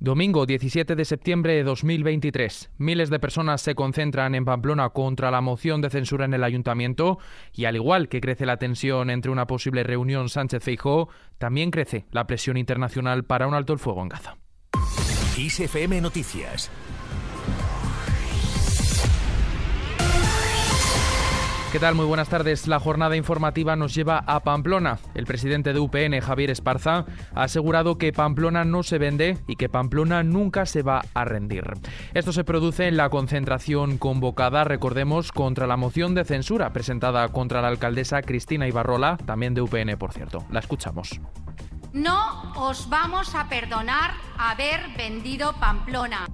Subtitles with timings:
[0.00, 2.70] Domingo 17 de septiembre de 2023.
[2.78, 7.18] Miles de personas se concentran en Pamplona contra la moción de censura en el ayuntamiento
[7.52, 11.08] y al igual que crece la tensión entre una posible reunión Sánchez-Feijó,
[11.38, 14.36] también crece la presión internacional para un alto el fuego en Gaza.
[16.00, 16.70] Noticias
[21.70, 21.94] ¿Qué tal?
[21.94, 22.66] Muy buenas tardes.
[22.66, 24.98] La jornada informativa nos lleva a Pamplona.
[25.14, 27.04] El presidente de UPN, Javier Esparza,
[27.34, 31.64] ha asegurado que Pamplona no se vende y que Pamplona nunca se va a rendir.
[32.14, 37.60] Esto se produce en la concentración convocada, recordemos, contra la moción de censura presentada contra
[37.60, 40.46] la alcaldesa Cristina Ibarrola, también de UPN, por cierto.
[40.50, 41.20] La escuchamos.
[41.92, 46.28] No os vamos a perdonar haber vendido Pamplona.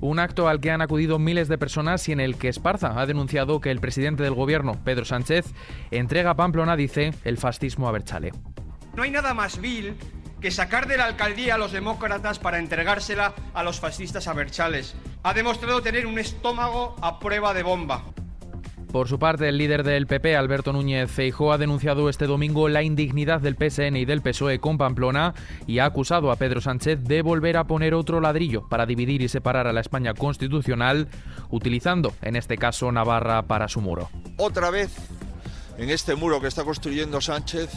[0.00, 3.06] Un acto al que han acudido miles de personas y en el que Esparza ha
[3.06, 5.46] denunciado que el presidente del gobierno, Pedro Sánchez,
[5.90, 8.32] entrega a Pamplona, dice, el fascismo a Berchale.
[8.94, 9.96] No hay nada más vil
[10.40, 14.94] que sacar de la alcaldía a los demócratas para entregársela a los fascistas a Berchales.
[15.22, 18.04] Ha demostrado tener un estómago a prueba de bomba.
[18.94, 22.84] Por su parte, el líder del PP, Alberto Núñez Feijóo, ha denunciado este domingo la
[22.84, 25.34] indignidad del PSN y del PSOE con Pamplona
[25.66, 29.28] y ha acusado a Pedro Sánchez de volver a poner otro ladrillo para dividir y
[29.28, 31.08] separar a la España constitucional,
[31.50, 34.10] utilizando, en este caso, Navarra para su muro.
[34.36, 34.94] Otra vez,
[35.76, 37.70] en este muro que está construyendo Sánchez,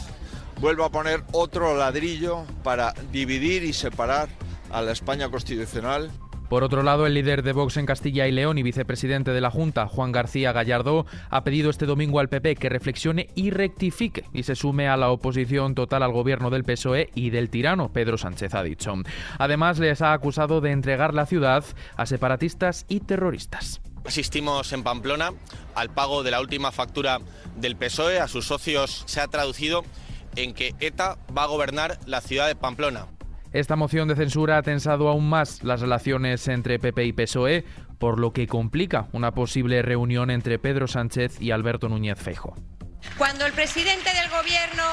[0.60, 4.28] vuelve a poner otro ladrillo para dividir y separar
[4.70, 6.12] a la España constitucional.
[6.48, 9.50] Por otro lado, el líder de Vox en Castilla y León y vicepresidente de la
[9.50, 14.44] Junta, Juan García Gallardo, ha pedido este domingo al PP que reflexione y rectifique y
[14.44, 18.54] se sume a la oposición total al gobierno del PSOE y del tirano Pedro Sánchez,
[18.54, 18.94] ha dicho.
[19.38, 21.64] Además, les ha acusado de entregar la ciudad
[21.96, 23.82] a separatistas y terroristas.
[24.06, 25.32] Asistimos en Pamplona
[25.74, 27.20] al pago de la última factura
[27.56, 29.02] del PSOE a sus socios.
[29.04, 29.84] Se ha traducido
[30.34, 33.06] en que ETA va a gobernar la ciudad de Pamplona.
[33.52, 37.64] Esta moción de censura ha tensado aún más las relaciones entre PP y PSOE,
[37.98, 42.54] por lo que complica una posible reunión entre Pedro Sánchez y Alberto Núñez Feijo.
[43.16, 44.84] Cuando el presidente del gobierno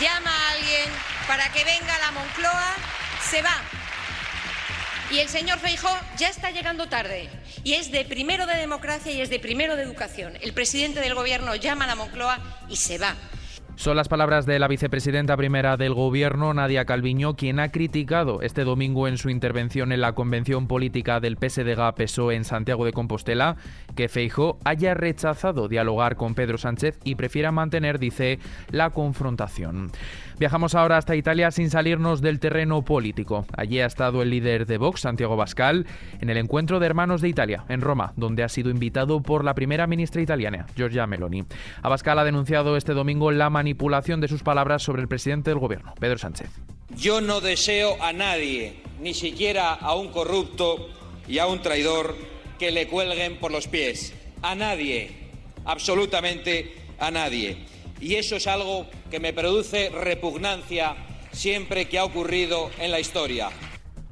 [0.00, 0.90] llama a alguien
[1.26, 2.74] para que venga a la Moncloa,
[3.20, 3.54] se va.
[5.10, 7.28] Y el señor Feijo ya está llegando tarde.
[7.64, 10.34] Y es de primero de democracia y es de primero de educación.
[10.40, 13.14] El presidente del gobierno llama a la Moncloa y se va.
[13.78, 18.64] Son las palabras de la vicepresidenta primera del Gobierno, Nadia Calviño, quien ha criticado este
[18.64, 23.54] domingo en su intervención en la convención política del PSDG-PSOE en Santiago de Compostela
[23.94, 28.40] que Feijo haya rechazado dialogar con Pedro Sánchez y prefiera mantener, dice,
[28.72, 29.92] la confrontación.
[30.38, 33.44] Viajamos ahora hasta Italia sin salirnos del terreno político.
[33.56, 35.84] Allí ha estado el líder de Vox, Santiago Bascal,
[36.20, 39.54] en el encuentro de hermanos de Italia, en Roma, donde ha sido invitado por la
[39.54, 41.44] primera ministra italiana, Giorgia Meloni.
[41.82, 45.94] Abascal ha denunciado este domingo la manipulación de sus palabras sobre el presidente del gobierno,
[46.00, 46.48] Pedro Sánchez.
[46.96, 50.88] Yo no deseo a nadie, ni siquiera a un corrupto
[51.28, 52.16] y a un traidor,
[52.58, 54.14] que le cuelguen por los pies.
[54.40, 55.10] A nadie,
[55.66, 57.58] absolutamente a nadie.
[58.00, 60.96] Y eso es algo que me produce repugnancia
[61.30, 63.50] siempre que ha ocurrido en la historia.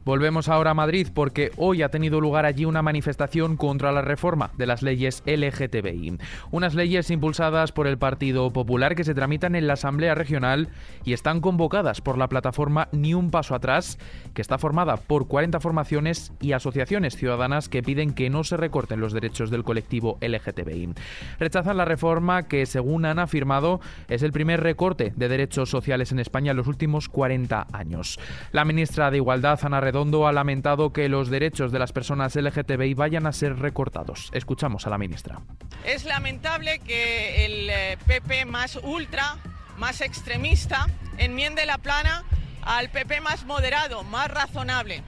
[0.06, 4.52] Volvemos ahora a Madrid porque hoy ha tenido lugar allí una manifestación contra la reforma
[4.56, 6.18] de las leyes LGTBI.
[6.52, 10.68] Unas leyes impulsadas por el Partido Popular que se tramitan en la Asamblea Regional
[11.04, 13.98] y están convocadas por la plataforma Ni un Paso Atrás,
[14.32, 19.00] que está formada por 40 formaciones y asociaciones ciudadanas que piden que no se recorten
[19.00, 20.94] los derechos del colectivo LGTBI.
[21.40, 26.20] Rechazan la reforma que, según han afirmado, es el primer recorte de derechos sociales en
[26.20, 28.20] España en los últimos 40 años.
[28.52, 29.95] La ministra de Igualdad, Ana Redondo
[30.26, 34.28] ha lamentado que los derechos de las personas LGTBI vayan a ser recortados.
[34.32, 35.40] Escuchamos a la ministra.
[35.84, 39.38] Es lamentable que el PP eh, más ultra,
[39.78, 40.86] más extremista,
[41.16, 42.24] enmiende la plana
[42.62, 45.02] al PP más moderado, más razonable.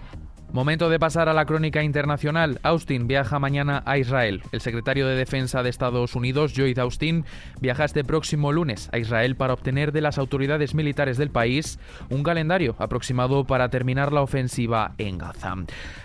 [0.50, 2.58] Momento de pasar a la crónica internacional.
[2.62, 4.42] Austin viaja mañana a Israel.
[4.50, 7.26] El secretario de Defensa de Estados Unidos, Lloyd Austin,
[7.60, 12.22] viaja este próximo lunes a Israel para obtener de las autoridades militares del país un
[12.22, 15.54] calendario aproximado para terminar la ofensiva en Gaza.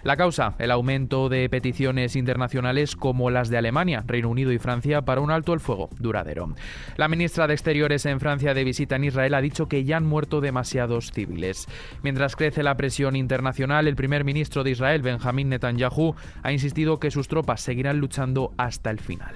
[0.03, 5.03] La causa, el aumento de peticiones internacionales como las de Alemania, Reino Unido y Francia
[5.03, 6.53] para un alto el fuego duradero.
[6.97, 10.05] La ministra de Exteriores en Francia de visita en Israel ha dicho que ya han
[10.05, 11.65] muerto demasiados civiles.
[12.01, 16.99] Mientras crece la presión internacional, el primer ministro ministro de Israel, Benjamín Netanyahu, ha insistido
[16.99, 19.35] que sus tropas seguirán luchando hasta el final.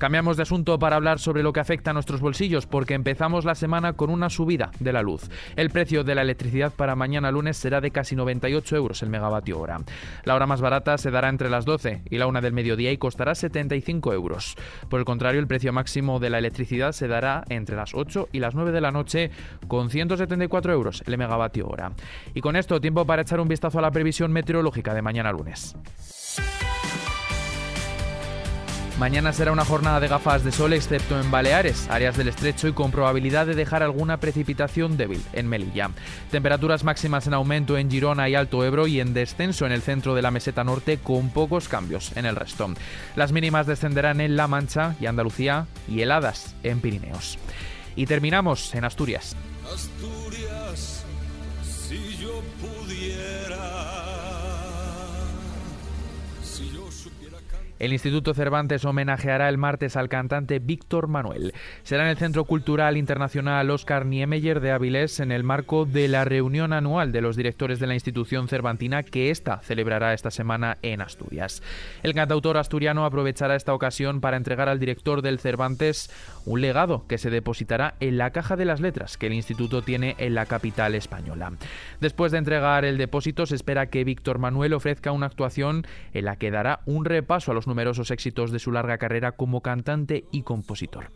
[0.00, 3.54] Cambiamos de asunto para hablar sobre lo que afecta a nuestros bolsillos porque empezamos la
[3.54, 5.28] semana con una subida de la luz.
[5.56, 9.58] El precio de la electricidad para mañana lunes será de casi 98 euros el megavatio
[9.58, 9.76] hora.
[10.24, 12.96] La hora más barata se dará entre las 12 y la 1 del mediodía y
[12.96, 14.56] costará 75 euros.
[14.88, 18.38] Por el contrario, el precio máximo de la electricidad se dará entre las 8 y
[18.38, 19.30] las 9 de la noche
[19.68, 21.92] con 174 euros el megavatio hora.
[22.32, 25.76] Y con esto, tiempo para echar un vistazo a la previsión meteorológica de mañana lunes.
[29.00, 32.74] Mañana será una jornada de gafas de sol excepto en Baleares, áreas del estrecho y
[32.74, 35.90] con probabilidad de dejar alguna precipitación débil en Melilla.
[36.30, 40.14] Temperaturas máximas en aumento en Girona y Alto Ebro y en descenso en el centro
[40.14, 42.74] de la meseta norte con pocos cambios en el resto.
[43.16, 47.38] Las mínimas descenderán en La Mancha y Andalucía y heladas en Pirineos.
[47.96, 49.34] Y terminamos en Asturias.
[49.64, 51.06] Asturias,
[51.62, 54.29] si yo pudiera
[57.80, 61.54] El Instituto Cervantes homenajeará el martes al cantante Víctor Manuel.
[61.82, 66.26] Será en el Centro Cultural Internacional Oscar Niemeyer de Avilés en el marco de la
[66.26, 71.00] reunión anual de los directores de la institución cervantina que ésta celebrará esta semana en
[71.00, 71.62] Asturias.
[72.02, 76.10] El cantautor asturiano aprovechará esta ocasión para entregar al director del Cervantes
[76.44, 80.16] un legado que se depositará en la caja de las letras que el instituto tiene
[80.18, 81.54] en la capital española.
[81.98, 86.36] Después de entregar el depósito se espera que Víctor Manuel ofrezca una actuación en la
[86.36, 90.42] que dará un repaso a los numerosos éxitos de su larga carrera como cantante y
[90.42, 91.10] compositor.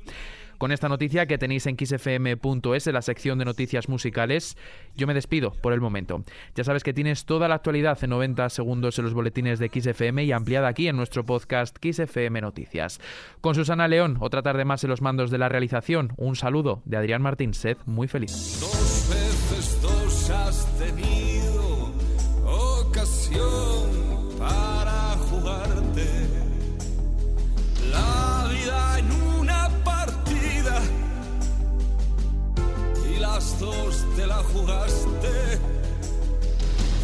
[0.58, 4.56] Con esta noticia que tenéis en xfm.es, en la sección de noticias musicales,
[4.96, 6.22] yo me despido por el momento.
[6.54, 10.24] Ya sabes que tienes toda la actualidad en 90 segundos en los boletines de XFM
[10.24, 13.00] y ampliada aquí en nuestro podcast XFM Noticias.
[13.40, 16.12] Con Susana León, otra tarde más en los mandos de la realización.
[16.16, 17.52] Un saludo de Adrián Martín.
[17.54, 18.60] Sed muy feliz.
[18.60, 21.92] Dos veces dos has tenido
[22.46, 23.63] ocasión
[34.64, 35.60] te la jugaste.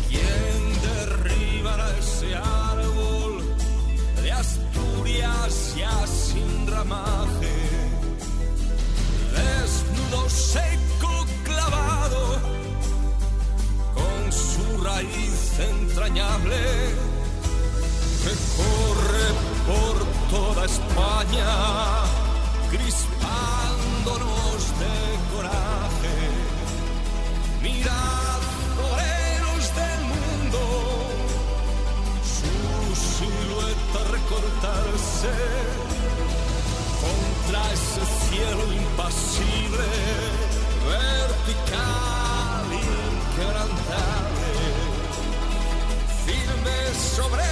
[0.08, 3.42] ¿Quién derribará ese árbol
[4.22, 7.54] de Asturias ya sin ramaje?
[9.36, 12.38] Desnudo, seco, clavado,
[13.94, 16.56] con su raíz entrañable
[18.22, 19.26] que corre
[19.66, 19.96] por
[20.30, 21.79] toda España,
[38.40, 39.84] cielo impasible,
[40.86, 44.52] vertical, inquebrantable,
[46.24, 47.49] firme sobre